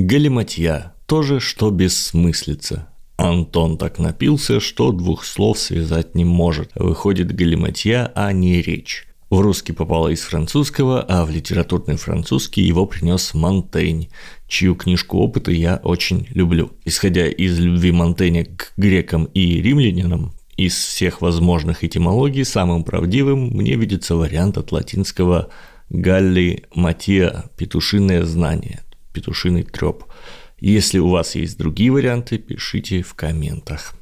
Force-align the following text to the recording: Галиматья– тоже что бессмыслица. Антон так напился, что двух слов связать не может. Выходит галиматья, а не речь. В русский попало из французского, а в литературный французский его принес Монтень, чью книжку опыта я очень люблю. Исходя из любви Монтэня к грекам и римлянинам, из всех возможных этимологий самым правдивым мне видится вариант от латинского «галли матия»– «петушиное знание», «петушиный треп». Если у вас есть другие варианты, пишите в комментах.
Галиматья– 0.00 0.92
тоже 1.06 1.40
что 1.40 1.72
бессмыслица. 1.72 2.86
Антон 3.16 3.76
так 3.76 3.98
напился, 3.98 4.60
что 4.60 4.92
двух 4.92 5.24
слов 5.24 5.58
связать 5.58 6.14
не 6.14 6.24
может. 6.24 6.70
Выходит 6.76 7.34
галиматья, 7.34 8.12
а 8.14 8.32
не 8.32 8.62
речь. 8.62 9.08
В 9.28 9.40
русский 9.40 9.72
попало 9.72 10.10
из 10.10 10.20
французского, 10.20 11.02
а 11.02 11.24
в 11.24 11.30
литературный 11.30 11.96
французский 11.96 12.62
его 12.62 12.86
принес 12.86 13.34
Монтень, 13.34 14.08
чью 14.46 14.76
книжку 14.76 15.18
опыта 15.18 15.50
я 15.50 15.80
очень 15.82 16.28
люблю. 16.30 16.70
Исходя 16.84 17.26
из 17.26 17.58
любви 17.58 17.90
Монтэня 17.90 18.44
к 18.44 18.74
грекам 18.76 19.24
и 19.34 19.60
римлянинам, 19.60 20.32
из 20.56 20.76
всех 20.76 21.22
возможных 21.22 21.82
этимологий 21.82 22.44
самым 22.44 22.84
правдивым 22.84 23.48
мне 23.48 23.74
видится 23.74 24.14
вариант 24.14 24.58
от 24.58 24.70
латинского 24.70 25.48
«галли 25.90 26.66
матия»– 26.72 27.46
«петушиное 27.56 28.22
знание», 28.22 28.84
«петушиный 29.12 29.62
треп». 29.62 30.04
Если 30.60 30.98
у 30.98 31.08
вас 31.08 31.36
есть 31.36 31.56
другие 31.56 31.92
варианты, 31.92 32.38
пишите 32.38 33.02
в 33.02 33.14
комментах. 33.14 33.94